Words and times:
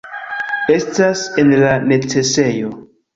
Estas 0.75 1.21
en 1.43 1.51
la 1.65 1.75
necesejo! 1.91 2.73